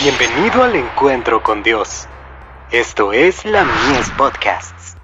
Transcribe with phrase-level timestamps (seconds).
[0.00, 2.06] Bienvenido al encuentro con Dios.
[2.70, 4.94] Esto es la Mies Podcasts.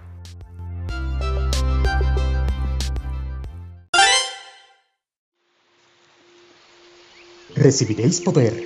[7.56, 8.62] Recibiréis poder.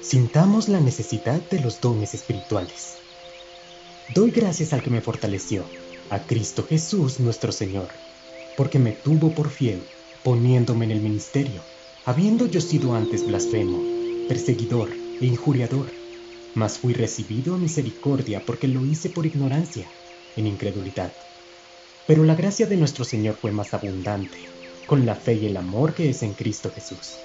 [0.00, 2.96] Sintamos la necesidad de los dones espirituales.
[4.14, 5.62] Doy gracias al que me fortaleció,
[6.08, 7.88] a Cristo Jesús nuestro Señor,
[8.56, 9.82] porque me tuvo por fiel,
[10.22, 11.60] poniéndome en el ministerio,
[12.06, 13.78] habiendo yo sido antes blasfemo,
[14.26, 15.92] perseguidor, e injuriador,
[16.54, 19.90] mas fui recibido a misericordia porque lo hice por ignorancia,
[20.36, 21.12] en incredulidad.
[22.06, 24.38] Pero la gracia de nuestro Señor fue más abundante,
[24.86, 27.16] con la fe y el amor que es en Cristo Jesús.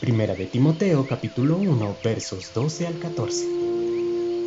[0.00, 3.46] Primera de Timoteo capítulo 1 versos 12 al 14.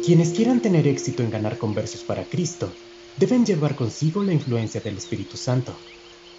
[0.03, 2.75] Quienes quieran tener éxito en ganar conversos para Cristo,
[3.17, 5.77] deben llevar consigo la influencia del Espíritu Santo,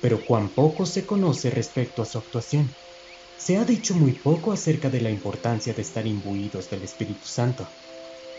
[0.02, 2.74] pero cuán poco se conoce respecto a su actuación.
[3.36, 7.66] Se ha dicho muy poco acerca de la importancia de estar imbuidos del Espíritu Santo.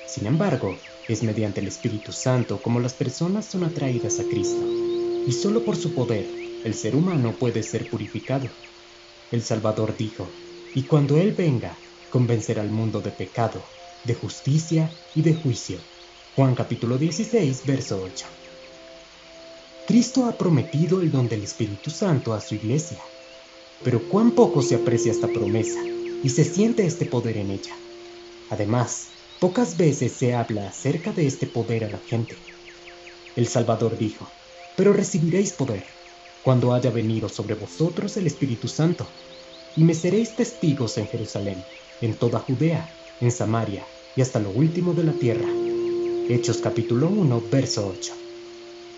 [0.08, 4.66] Sin embargo, es mediante el Espíritu Santo como las personas son atraídas a Cristo,
[5.28, 6.26] y solo por su poder
[6.64, 8.50] el ser humano puede ser purificado.
[9.32, 10.28] El Salvador dijo,
[10.74, 11.78] y cuando Él venga,
[12.10, 13.62] convencerá al mundo de pecado,
[14.06, 15.78] de justicia y de juicio.
[16.36, 18.26] Juan capítulo 16, verso 8.
[19.88, 23.00] Cristo ha prometido el don del Espíritu Santo a su iglesia
[23.84, 25.80] pero cuán poco se aprecia esta promesa
[26.24, 27.76] y se siente este poder en ella.
[28.50, 29.08] Además,
[29.40, 32.36] pocas veces se habla acerca de este poder a la gente.
[33.36, 34.28] El Salvador dijo,
[34.76, 35.84] pero recibiréis poder
[36.44, 39.08] cuando haya venido sobre vosotros el Espíritu Santo,
[39.76, 41.64] y me seréis testigos en Jerusalén,
[42.02, 42.90] en toda Judea,
[43.20, 43.84] en Samaria
[44.16, 45.50] y hasta lo último de la tierra.
[46.30, 48.14] Hechos capítulo 1, verso 8.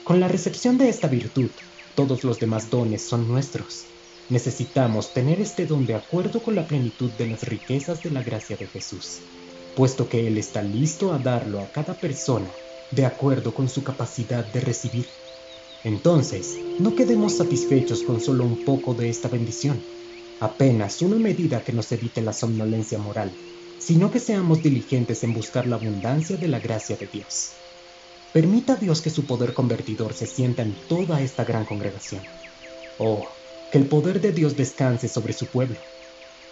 [0.03, 1.49] Con la recepción de esta virtud,
[1.95, 3.85] todos los demás dones son nuestros
[4.29, 8.57] Necesitamos tener este don de acuerdo con la plenitud de las riquezas de la gracia
[8.57, 9.19] de Jesús,
[9.75, 12.49] puesto que Él está listo a darlo a cada persona
[12.91, 15.07] de acuerdo con su capacidad de recibir.
[15.85, 19.81] Entonces, no quedemos satisfechos con solo un poco de esta bendición,
[20.41, 23.31] apenas una medida que nos evite la somnolencia moral,
[23.79, 27.51] sino que seamos diligentes en buscar la abundancia de la gracia de Dios.
[28.33, 32.21] Permita Dios que su poder convertidor se sienta en toda esta gran congregación.
[32.99, 33.25] Oh,
[33.71, 35.77] que el poder de Dios descanse sobre su pueblo.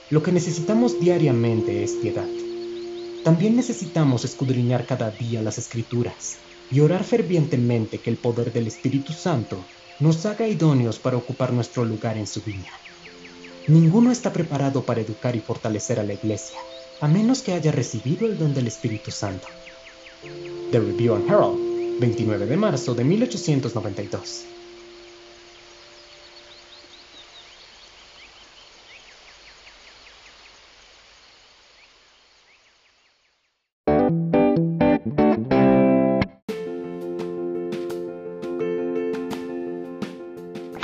[0.09, 2.27] Lo que necesitamos diariamente es piedad.
[3.23, 6.37] También necesitamos escudriñar cada día las escrituras
[6.71, 9.65] y orar fervientemente que el poder del Espíritu Santo
[9.99, 12.71] nos haga idóneos para ocupar nuestro lugar en su viña.
[13.67, 16.57] Ninguno está preparado para educar y fortalecer a la iglesia,
[17.01, 19.47] a menos que haya recibido el don del Espíritu Santo.
[20.71, 24.54] The Review and Herald, 29 de marzo de 1892.